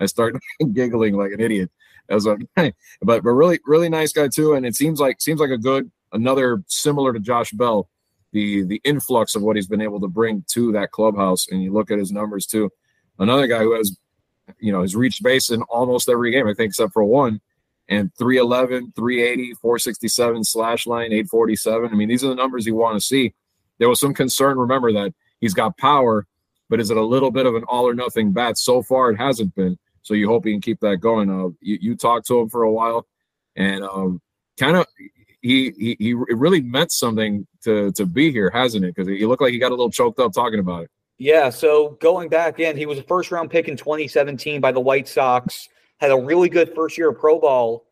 [0.01, 0.37] I start
[0.73, 1.71] giggling like an idiot.
[2.09, 5.51] As a, but but really really nice guy too, and it seems like seems like
[5.51, 7.89] a good another similar to Josh Bell,
[8.33, 11.73] the the influx of what he's been able to bring to that clubhouse, and you
[11.73, 12.71] look at his numbers too.
[13.19, 13.97] Another guy who has
[14.59, 17.41] you know, has reached base in almost every game, I think, except for one.
[17.89, 21.91] And 311, 380, 467 slash line, 847.
[21.91, 23.35] I mean, these are the numbers you want to see.
[23.79, 26.27] There was some concern, remember, that he's got power,
[26.69, 28.59] but is it a little bit of an all or nothing bat?
[28.59, 29.79] So far, it hasn't been.
[30.03, 31.31] So you hope he can keep that going.
[31.31, 33.07] Uh, you, you talked to him for a while,
[33.57, 34.21] and um,
[34.59, 34.87] kind of
[35.43, 38.95] he, he he it really meant something to to be here, hasn't it?
[38.95, 40.91] Because he looked like he got a little choked up talking about it.
[41.19, 44.81] Yeah, so going back in, he was a first round pick in 2017 by the
[44.81, 47.85] White Sox, had a really good first year of Pro Ball,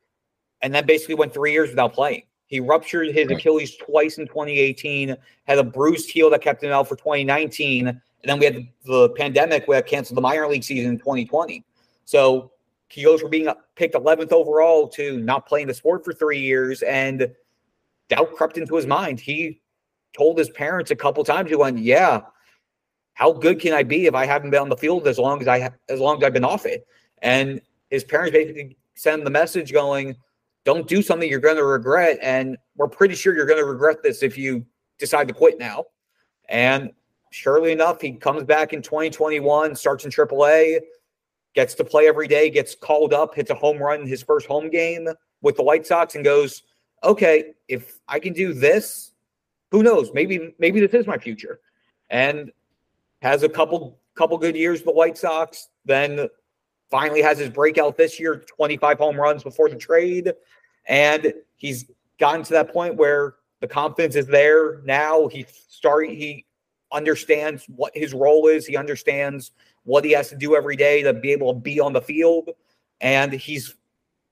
[0.63, 2.23] and then basically went three years without playing.
[2.47, 5.15] He ruptured his Achilles twice in 2018,
[5.47, 9.11] had a bruised heel that kept him out for 2019, and then we had the
[9.11, 11.63] pandemic where canceled the minor league season in 2020.
[12.09, 12.53] So
[12.89, 16.81] he goes from being picked 11th overall to not playing the sport for three years,
[16.81, 17.29] and
[18.09, 19.21] doubt crept into his mind.
[19.21, 19.61] He
[20.17, 22.23] told his parents a couple times, he went, Yeah,
[23.13, 25.49] how good can I be if I haven't been on the field as long as
[25.49, 26.87] I have, as long as I've been off it?
[27.21, 30.17] And his parents basically send the message going,
[30.65, 34.03] "Don't do something you're going to regret." And we're pretty sure you're going to regret
[34.03, 34.65] this if you
[34.99, 35.85] decide to quit now.
[36.49, 36.91] And
[37.33, 40.81] surely enough, he comes back in 2021, starts in AAA,
[41.59, 44.71] gets to play every day, gets called up, hits a home run his first home
[44.71, 45.09] game
[45.43, 46.63] with the White Sox, and goes,
[47.03, 49.11] "Okay, if I can do this,
[49.73, 50.13] who knows?
[50.15, 51.59] Maybe maybe this is my future."
[52.11, 52.53] And
[53.23, 56.29] has a couple couple good years with the White Sox, then
[56.93, 60.33] finally has his breakout this year, 25 home runs before the trade.
[60.87, 61.91] And he's
[62.21, 65.27] gotten to that point where the confidence is there now.
[65.27, 66.47] He started he
[66.93, 68.65] understands what his role is.
[68.65, 69.51] He understands
[69.85, 72.51] what he has to do every day to be able to be on the field.
[73.01, 73.75] And he's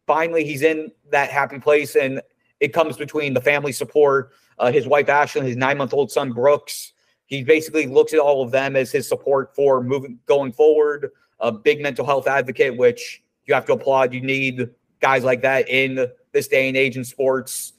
[0.06, 1.96] finally he's in that happy place.
[1.96, 2.20] And
[2.60, 6.32] it comes between the family support, uh, his wife Ashley, his nine month old son
[6.32, 6.92] Brooks.
[7.26, 11.10] He basically looks at all of them as his support for moving going forward.
[11.40, 14.14] A big mental health advocate, which you have to applaud.
[14.14, 17.72] You need guys like that in this day and age in sports.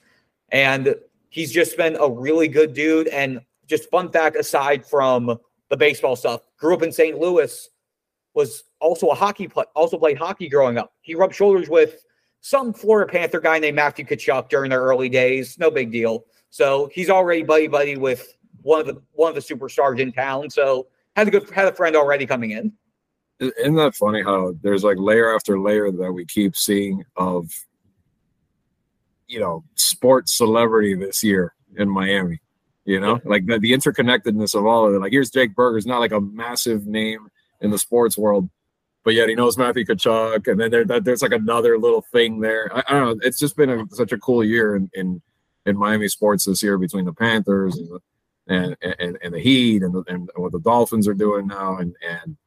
[0.50, 0.96] And
[1.30, 3.08] he's just been a really good dude.
[3.08, 7.18] And just fun fact aside from the baseball stuff, grew up in St.
[7.18, 7.70] Louis,
[8.34, 10.94] was also a hockey play, also played hockey growing up.
[11.02, 12.04] He rubbed shoulders with
[12.42, 15.58] some Florida Panther guy named Matthew Tkachuk during their early days.
[15.58, 16.26] No big deal.
[16.50, 20.50] So he's already buddy buddy with one of the one of the superstars in town.
[20.50, 22.72] So had a good had a friend already coming in.
[23.40, 27.50] Isn't that funny how there's like layer after layer that we keep seeing of
[29.28, 32.40] you know sports celebrity this year in Miami.
[32.88, 35.00] You know, like the, the interconnectedness of all of it.
[35.00, 37.28] Like here's Jake Burger's not like a massive name
[37.60, 38.50] in the sports world,
[39.04, 42.72] but yet he knows Matthew Tkachuk, and then there, there's like another little thing there.
[42.74, 43.28] I, I don't know.
[43.28, 45.22] It's just been a, such a cool year in, in
[45.66, 48.00] in Miami sports this year between the Panthers and the,
[48.48, 51.94] and, and and the Heat and, the, and what the Dolphins are doing now, and
[52.10, 52.38] and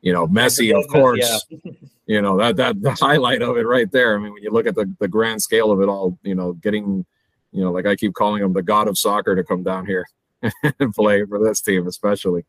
[0.00, 1.46] you know Messi, of course.
[1.48, 1.70] Yeah.
[2.06, 4.16] you know that that the highlight of it right there.
[4.16, 6.54] I mean, when you look at the the grand scale of it all, you know,
[6.54, 7.06] getting
[7.54, 10.06] you know, like I keep calling him the god of soccer to come down here
[10.80, 12.44] and play for this team, especially.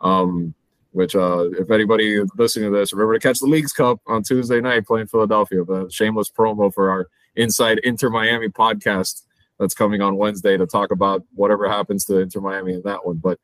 [0.00, 0.54] Um,
[0.92, 4.60] which, uh, if anybody listening to this, remember to catch the Leagues Cup on Tuesday
[4.60, 5.64] night playing Philadelphia.
[5.64, 9.22] The shameless promo for our Inside Inter Miami podcast
[9.58, 13.18] that's coming on Wednesday to talk about whatever happens to Inter Miami in that one.
[13.18, 13.38] But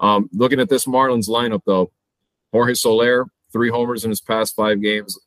[0.00, 1.92] um, looking at this Marlins lineup, though,
[2.52, 5.18] Jorge Soler, three homers in his past five games.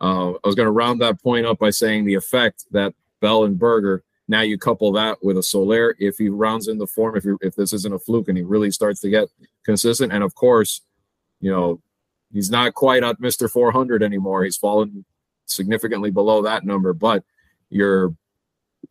[0.00, 3.44] Uh, I was going to round that point up by saying the effect that Bell
[3.44, 5.96] and Burger now you couple that with a Soler.
[5.98, 8.70] If he rounds in the form, if if this isn't a fluke and he really
[8.70, 9.28] starts to get
[9.64, 10.82] consistent, and of course,
[11.40, 11.82] you know,
[12.32, 13.50] he's not quite at Mr.
[13.50, 14.44] 400 anymore.
[14.44, 15.04] He's fallen
[15.46, 17.24] significantly below that number, but
[17.70, 18.14] you're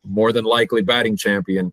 [0.04, 1.72] more than likely batting champion.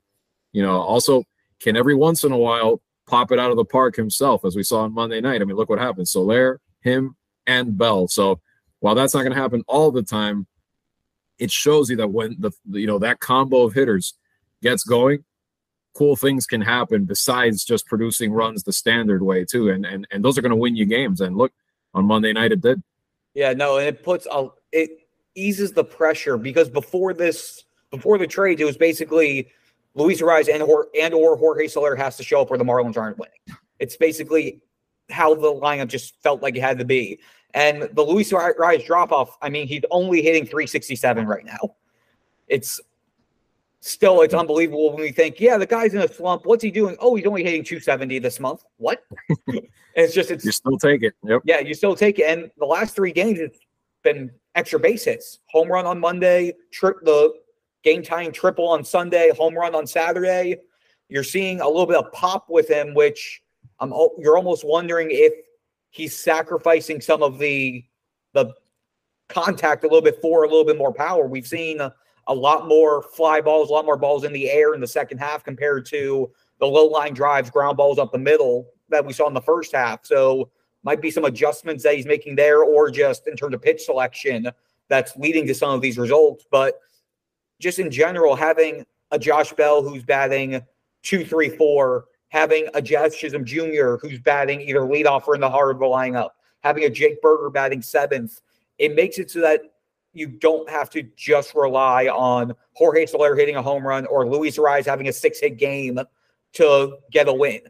[0.53, 1.25] You know, also
[1.61, 4.63] can every once in a while pop it out of the park himself, as we
[4.63, 5.43] saw on Monday night.
[5.43, 6.07] I mean, look what happened.
[6.07, 7.17] Soler, him,
[7.49, 8.07] and Bell.
[8.07, 8.41] So
[8.79, 10.47] while that's not going to happen all the time,
[11.39, 14.15] it shows you that when the you know that combo of hitters
[14.63, 15.25] gets going,
[15.95, 19.71] cool things can happen besides just producing runs the standard way too.
[19.71, 21.21] And and and those are going to win you games.
[21.21, 21.53] And look,
[21.95, 22.83] on Monday night it did.
[23.35, 24.91] Yeah, no, and it puts a it
[25.35, 29.51] eases the pressure because before this before the trade, it was basically
[29.95, 32.97] Luis Arraez and or and or Jorge Soler has to show up or the Marlins
[32.97, 33.39] aren't winning.
[33.79, 34.61] It's basically
[35.11, 37.21] how the lineup just felt like it had to be.
[37.55, 41.77] And the Luis Arraez drop off, I mean, he's only hitting 367 right now.
[42.49, 42.81] It's
[43.81, 46.45] still it's unbelievable when we think, yeah, the guy's in a slump.
[46.45, 46.97] What's he doing?
[47.01, 48.65] Oh, he's only hitting 270 this month.
[48.77, 49.05] What?
[49.95, 51.15] it's just it's you still take it.
[51.25, 51.43] Yep.
[51.45, 52.25] Yeah, you still take it.
[52.25, 53.59] And the last three games, it's
[54.03, 55.39] been extra base hits.
[55.47, 57.33] Home run on Monday, trip the
[57.85, 60.57] game tying triple on Sunday, home run on Saturday.
[61.09, 63.43] You're seeing a little bit of pop with him, which
[63.81, 65.33] I'm you're almost wondering if
[65.91, 67.85] he's sacrificing some of the
[68.33, 68.55] the
[69.29, 71.27] contact a little bit for a little bit more power.
[71.27, 71.95] We've seen a,
[72.29, 75.19] a, lot more fly balls, a lot more balls in the air in the second
[75.19, 79.27] half compared to the low line drives, ground balls up the middle that we saw
[79.27, 80.05] in the first half.
[80.05, 80.51] So
[80.85, 84.51] might be some adjustments that he's making there, or just in terms of pitch selection
[84.89, 86.47] that's leading to some of these results.
[86.51, 86.79] But
[87.59, 90.63] just in general, having a Josh Bell who's batting
[91.03, 92.05] two, three, four
[92.37, 93.97] having a Jazz Chisholm Jr.
[93.97, 97.49] who's batting either leadoff or in the heart of the lineup, having a Jake Burger
[97.49, 98.43] batting seventh,
[98.79, 99.63] it makes it so that
[100.13, 104.59] you don't have to just rely on Jorge Soler hitting a home run or Luis
[104.59, 105.99] Arraez having a six hit game
[106.53, 107.61] to get a win.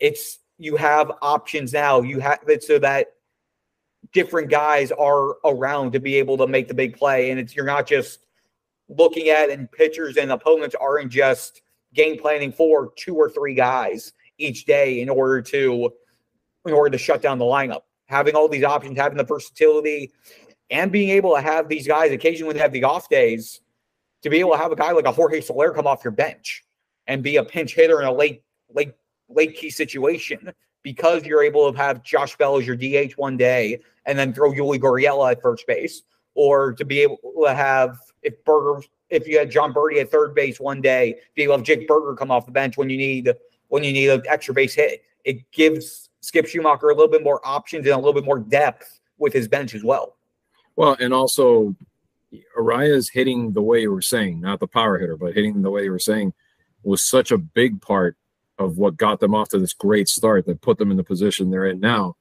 [0.00, 2.02] It's you have options now.
[2.02, 3.14] You have it so that
[4.12, 7.30] different guys are around to be able to make the big play.
[7.30, 8.26] And it's you're not just
[8.88, 11.62] looking at and pitchers and opponents aren't just
[11.94, 15.90] game planning for two or three guys each day in order to
[16.64, 17.82] in order to shut down the lineup.
[18.06, 20.12] Having all these options, having the versatility,
[20.70, 23.60] and being able to have these guys occasionally have the off days,
[24.22, 26.64] to be able to have a guy like a Jorge Soler come off your bench
[27.06, 28.92] and be a pinch hitter in a late late
[29.28, 33.80] late key situation because you're able to have Josh Bell as your DH one day
[34.06, 36.02] and then throw Yuli Gurriel at first base,
[36.34, 40.34] or to be able to have if Burger if you had Jon Berti at third
[40.34, 43.32] base one day, able to have Jake Burger come off the bench when you need
[43.68, 45.02] when you need an extra base hit.
[45.24, 49.00] It gives Skip Schumaker a little bit more options and a little bit more depth
[49.18, 50.16] with his bench as well.
[50.76, 51.74] Well, and also
[52.56, 55.84] Arraez hitting the way you were saying, not the power hitter, but hitting the way
[55.84, 56.32] you were saying
[56.82, 58.16] was such a big part
[58.58, 61.50] of what got them off to this great start that put them in the position
[61.50, 62.16] they're in now.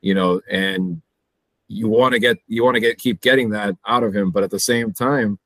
[0.00, 1.02] You know, and
[1.66, 4.44] you want to get you want to get keep getting that out of him, but
[4.44, 5.38] at the same time,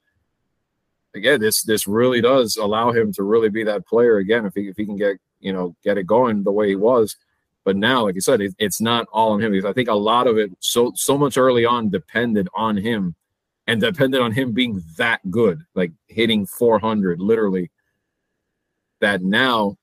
[1.14, 4.68] again, this this really does allow him to really be that player again if he
[4.68, 7.16] if he can get you know get it going the way he was.
[7.64, 9.94] But now, like you said, it, it's not all on him because I think a
[9.94, 13.14] lot of it so so much early on depended on him
[13.66, 17.70] and depended on him being that good, like hitting 400 literally.
[19.00, 19.76] That now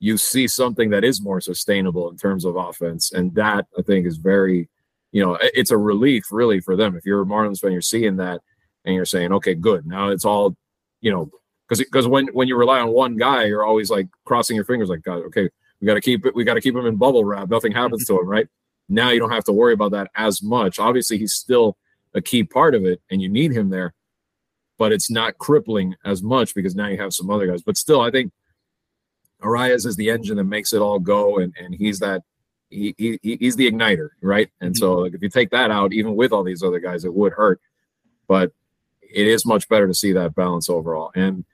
[0.00, 4.06] you see something that is more sustainable in terms of offense, and that I think
[4.06, 4.68] is very,
[5.12, 6.96] you know, it's a relief really for them.
[6.96, 8.40] If you're a Marlins fan, you're seeing that
[8.84, 9.86] and you're saying, okay, good.
[9.86, 10.56] Now it's all,
[11.00, 11.30] you know,
[11.68, 14.88] because because when when you rely on one guy, you're always like crossing your fingers,
[14.88, 15.48] like God, okay,
[15.80, 17.48] we got to keep it, we got to keep him in bubble wrap.
[17.48, 18.48] Nothing happens to him, right?
[18.88, 20.78] Now you don't have to worry about that as much.
[20.78, 21.76] Obviously, he's still
[22.14, 23.94] a key part of it, and you need him there,
[24.78, 27.62] but it's not crippling as much because now you have some other guys.
[27.62, 28.32] But still, I think
[29.42, 32.22] Arraez is the engine that makes it all go, and and he's that
[32.68, 34.50] he, he he's the igniter, right?
[34.60, 34.78] And mm-hmm.
[34.78, 37.32] so like, if you take that out, even with all these other guys, it would
[37.32, 37.60] hurt.
[38.26, 38.52] But
[39.12, 41.10] it is much better to see that balance overall.
[41.14, 41.44] And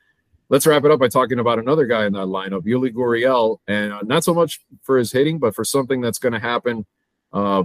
[0.48, 3.92] let's wrap it up by talking about another guy in that lineup, Yuli Gurriel, and
[3.92, 6.86] uh, not so much for his hitting, but for something that's going to happen
[7.32, 7.64] uh,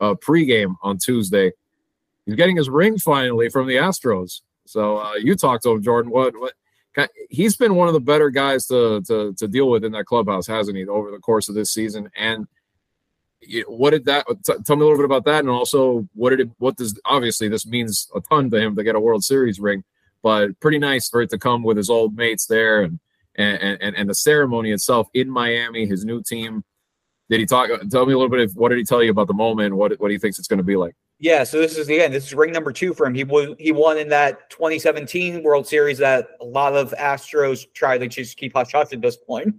[0.00, 1.52] uh, pregame on Tuesday.
[2.24, 4.40] He's getting his ring finally from the Astros.
[4.66, 6.10] So uh, you talked to him, Jordan.
[6.10, 6.52] What what?
[7.28, 10.46] He's been one of the better guys to, to to deal with in that clubhouse,
[10.46, 12.10] hasn't he, over the course of this season?
[12.16, 12.48] And
[13.68, 14.26] what did that
[14.64, 17.48] tell me a little bit about that and also what did it what does obviously
[17.48, 19.84] this means a ton to him to get a world series ring
[20.22, 22.98] but pretty nice for it to come with his old mates there and
[23.36, 26.64] and and, and the ceremony itself in miami his new team.
[27.28, 29.26] Did he talk tell me a little bit of what did he tell you about
[29.26, 29.76] the moment?
[29.76, 30.94] What what he thinks it's going to be like?
[31.18, 33.14] Yeah so this is again this is ring number two for him.
[33.14, 37.98] He won he won in that 2017 world series that a lot of astros try
[37.98, 39.54] to just keep hush hush at this point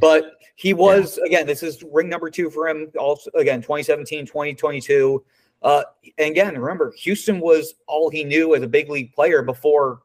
[0.00, 1.26] but he was yeah.
[1.26, 1.46] again.
[1.46, 2.90] This is ring number two for him.
[2.98, 5.24] Also, again, 2017, 2022.
[5.62, 5.82] Uh,
[6.18, 10.00] and again, remember, Houston was all he knew as a big league player before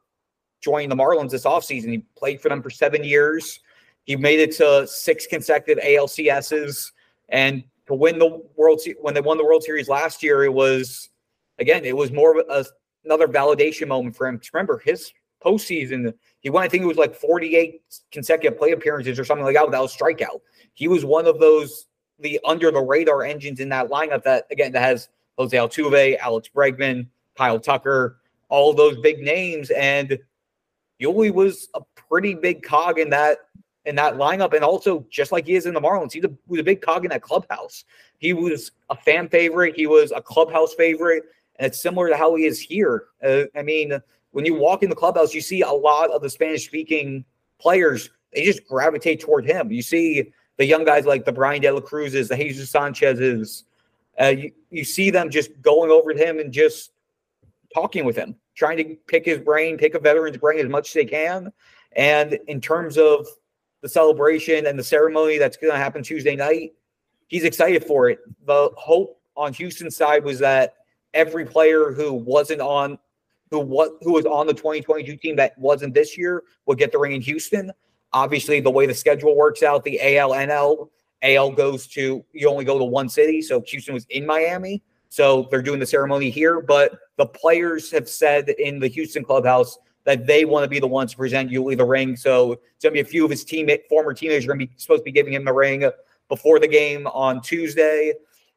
[0.60, 1.90] joining the Marlins this offseason.
[1.90, 3.60] He played for them for seven years.
[4.04, 6.92] He made it to six consecutive ALCSs,
[7.28, 10.52] and to win the World Se- when they won the World Series last year, it
[10.52, 11.10] was
[11.58, 12.64] again, it was more of a,
[13.04, 14.40] another validation moment for him.
[14.52, 15.12] Remember, his
[15.44, 19.54] postseason, he won, I think it was like 48 consecutive play appearances or something like
[19.54, 20.40] that without a strikeout.
[20.72, 21.86] He was one of those,
[22.18, 26.48] the under the radar engines in that lineup that, again, that has Jose Altuve, Alex
[26.54, 29.70] Bregman, Kyle Tucker, all those big names.
[29.70, 30.18] And
[31.00, 33.38] Yuli was a pretty big cog in that
[33.84, 36.64] in that lineup, and also just like he is in the Marlins, he was a
[36.64, 37.84] big cog in that clubhouse.
[38.18, 39.76] He was a fan favorite.
[39.76, 41.24] He was a clubhouse favorite,
[41.56, 43.06] and it's similar to how he is here.
[43.22, 44.00] Uh, I mean,
[44.34, 47.24] when you walk in the clubhouse, you see a lot of the Spanish speaking
[47.60, 48.10] players.
[48.32, 49.70] They just gravitate toward him.
[49.70, 53.62] You see the young guys like the Bryan De La Cruzes, the Jesus Sanchez's.
[54.20, 56.90] Uh, you, you see them just going over to him and just
[57.72, 60.94] talking with him, trying to pick his brain, pick a veteran's brain as much as
[60.94, 61.52] they can.
[61.92, 63.28] And in terms of
[63.82, 66.72] the celebration and the ceremony that's going to happen Tuesday night,
[67.28, 68.18] he's excited for it.
[68.46, 70.74] The hope on Houston's side was that
[71.12, 72.98] every player who wasn't on
[73.50, 76.98] who what who was on the 2022 team that wasn't this year would get the
[76.98, 77.70] ring in Houston.
[78.12, 80.88] Obviously, the way the schedule works out, the AL NL
[81.22, 85.48] AL goes to you only go to one city, so Houston was in Miami, so
[85.50, 86.60] they're doing the ceremony here.
[86.60, 90.86] But the players have said in the Houston clubhouse that they want to be the
[90.86, 92.14] ones to present Yuli the ring.
[92.14, 95.00] So it's gonna be a few of his teammate former teammates are gonna be supposed
[95.00, 95.88] to be giving him the ring
[96.28, 98.12] before the game on Tuesday,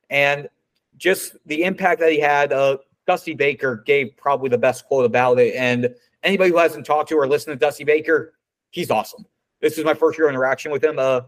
[0.10, 0.50] and
[0.98, 2.52] just the impact that he had.
[2.52, 5.56] Uh, Dusty Baker gave probably the best quote about it.
[5.56, 8.34] And anybody who hasn't talked to or listened to Dusty Baker,
[8.70, 9.26] he's awesome.
[9.62, 11.00] This is my first year interaction with him.
[11.00, 11.22] Uh,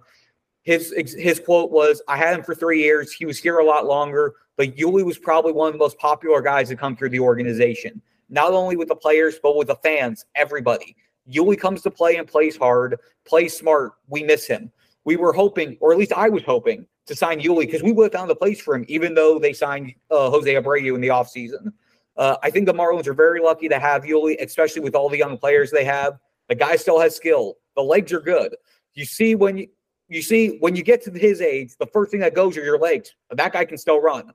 [0.63, 3.11] his his quote was, "I had him for three years.
[3.11, 6.41] He was here a lot longer, but Yuli was probably one of the most popular
[6.41, 8.01] guys to come through the organization.
[8.29, 10.95] Not only with the players, but with the fans, everybody.
[11.31, 13.93] Yuli comes to play and plays hard, plays smart.
[14.07, 14.71] We miss him.
[15.05, 18.05] We were hoping, or at least I was hoping, to sign Yuli because we would
[18.05, 21.07] have found a place for him, even though they signed uh, Jose Abreu in the
[21.07, 21.73] offseason.
[22.17, 25.17] Uh, I think the Marlins are very lucky to have Yuli, especially with all the
[25.17, 26.19] young players they have.
[26.49, 27.55] The guy still has skill.
[27.75, 28.55] The legs are good.
[28.93, 29.67] You see when you
[30.09, 32.79] you see when you get to his age, the first thing that goes are your
[32.79, 33.15] legs.
[33.31, 34.33] That guy can still run.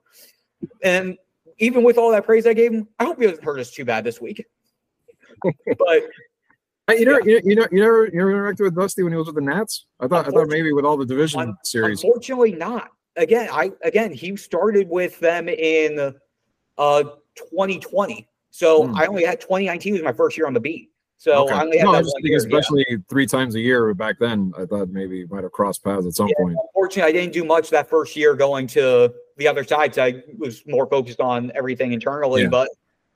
[0.81, 1.17] And
[1.59, 3.85] even with all that praise I gave him, I hope he doesn't hurt us too
[3.85, 4.43] bad this week.
[5.77, 6.03] but
[6.89, 7.39] you know, yeah.
[7.43, 9.85] you, know, you never, you never interacted with Dusty when he was with the Nats.
[9.99, 12.03] I thought, I thought maybe with all the division un- series.
[12.03, 12.89] Unfortunately, not.
[13.17, 16.13] Again, I again he started with them in
[16.77, 17.03] uh
[17.35, 18.95] 2020, so hmm.
[18.95, 20.91] I only had 2019 was my first year on the beat.
[21.17, 21.53] So okay.
[21.53, 24.51] I only had no, I one thinking year, especially three times a year back then.
[24.57, 26.33] I thought maybe might have crossed paths at some yeah.
[26.39, 26.57] point.
[26.61, 29.95] Unfortunately, I didn't do much that first year going to the other side.
[29.95, 32.43] So I was more focused on everything internally.
[32.43, 32.49] Yeah.
[32.49, 32.69] But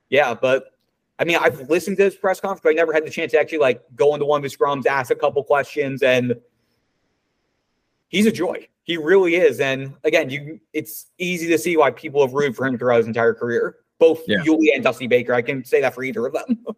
[0.10, 0.72] yeah, but
[1.20, 3.40] I mean, I've listened to his press conference, but I never had the chance to
[3.40, 6.36] actually like go into one of his scrums, ask a couple questions, and
[8.08, 8.68] he's a joy.
[8.84, 9.60] He really is.
[9.60, 13.08] And again, you it's easy to see why people have rooted for him throughout his
[13.08, 13.76] entire career.
[14.00, 14.40] Both Yeah.
[14.40, 15.34] Yuli and Dusty Baker.
[15.34, 16.66] I can say that for either of them.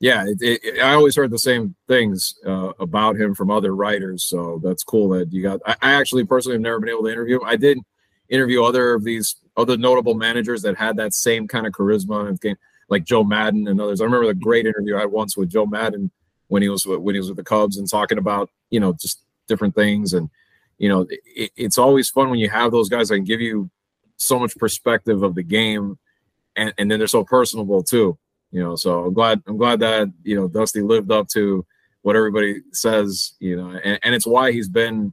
[0.00, 4.24] Yeah, it, it, I always heard the same things uh, about him from other writers.
[4.24, 5.60] So that's cool that you got.
[5.64, 7.36] I, I actually personally have never been able to interview.
[7.36, 7.46] him.
[7.46, 7.78] I did
[8.28, 12.38] interview other of these other notable managers that had that same kind of charisma and
[12.38, 12.56] game,
[12.88, 14.00] like Joe Maddon and others.
[14.00, 16.10] I remember the great interview I had once with Joe Maddon
[16.48, 19.22] when he was when he was with the Cubs and talking about you know just
[19.48, 20.30] different things and
[20.78, 23.70] you know it, it's always fun when you have those guys that can give you
[24.16, 25.98] so much perspective of the game
[26.56, 28.16] and, and then they're so personable too
[28.50, 31.66] you know so i'm glad i'm glad that you know dusty lived up to
[32.02, 35.12] what everybody says you know and, and it's why he's been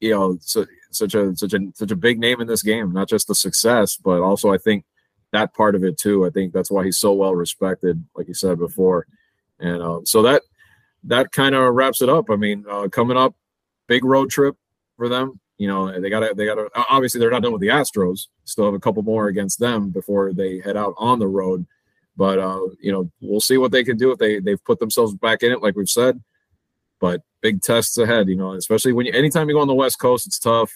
[0.00, 3.08] you know so, such a such a such a big name in this game not
[3.08, 4.84] just the success but also i think
[5.34, 6.26] that part of it too.
[6.26, 9.06] I think that's why he's so well respected like you said before.
[9.60, 10.42] And uh, so that
[11.04, 12.30] that kind of wraps it up.
[12.30, 13.34] I mean uh, coming up
[13.86, 14.56] big road trip
[14.96, 18.26] for them you know they gotta they gotta obviously they're not done with the astros.
[18.44, 21.66] Still have a couple more against them before they head out on the road.
[22.16, 25.14] But uh, you know, we'll see what they can do if they they've put themselves
[25.14, 26.20] back in it, like we've said.
[27.00, 29.98] But big tests ahead, you know, especially when you anytime you go on the West
[29.98, 30.72] Coast, it's tough.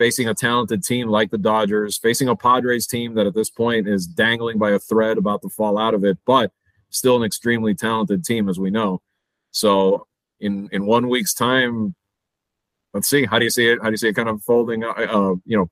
[0.00, 3.86] Facing a talented team like the Dodgers, facing a Padres team that at this point
[3.86, 6.50] is dangling by a thread about to fall out of it, but
[6.88, 9.02] still an extremely talented team, as we know.
[9.50, 10.06] So
[10.40, 11.94] in in one week's time,
[12.94, 13.78] let's see how do you see it?
[13.82, 14.84] How do you see it kind of folding?
[14.84, 15.68] Uh, uh, you know,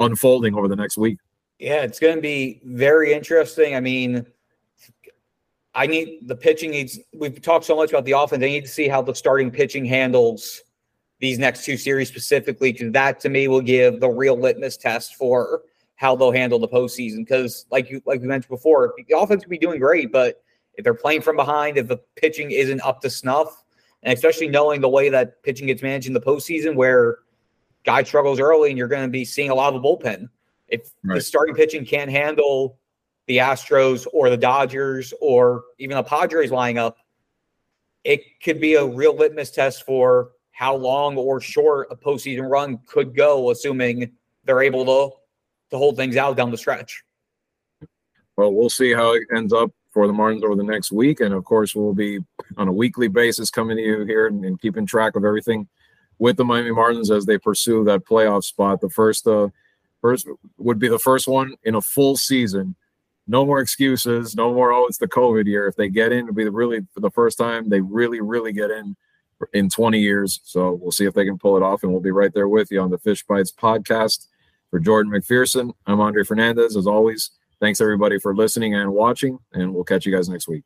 [0.00, 1.18] unfolding over the next week?
[1.60, 3.76] Yeah, it's going to be very interesting.
[3.76, 4.26] I mean,
[5.76, 6.98] I need the pitching needs.
[7.14, 8.42] We've talked so much about the offense.
[8.42, 10.62] I need to see how the starting pitching handles
[11.20, 15.16] these next two series specifically, because that to me will give the real litmus test
[15.16, 15.62] for
[15.96, 17.18] how they'll handle the postseason.
[17.18, 20.42] Because like you like we mentioned before, the offense will be doing great, but
[20.74, 23.64] if they're playing from behind, if the pitching isn't up to snuff,
[24.04, 27.18] and especially knowing the way that pitching gets managed in the postseason, where
[27.84, 30.28] guy struggles early and you're going to be seeing a lot of the bullpen.
[30.68, 32.78] If the starting pitching can't handle
[33.26, 36.98] the Astros or the Dodgers or even the Padres lining up,
[38.04, 42.80] it could be a real litmus test for how long or short a postseason run
[42.84, 44.10] could go, assuming
[44.42, 45.16] they're able to
[45.70, 47.04] to hold things out down the stretch.
[48.36, 51.20] Well, we'll see how it ends up for the Marlins over the next week.
[51.20, 52.18] And of course, we'll be
[52.56, 55.68] on a weekly basis coming to you here and, and keeping track of everything
[56.18, 58.80] with the Miami Marlins as they pursue that playoff spot.
[58.80, 59.50] The first, uh,
[60.00, 62.74] first would be the first one in a full season.
[63.28, 64.34] No more excuses.
[64.34, 65.68] No more, oh, it's the COVID year.
[65.68, 68.72] If they get in, it'll be really for the first time they really, really get
[68.72, 68.96] in
[69.52, 70.40] in 20 years.
[70.44, 71.82] So we'll see if they can pull it off.
[71.82, 74.26] And we'll be right there with you on the Fish Bytes podcast.
[74.70, 76.76] For Jordan McPherson, I'm Andre Fernandez.
[76.76, 80.62] As always, thanks everybody for listening and watching, and we'll catch you guys next week.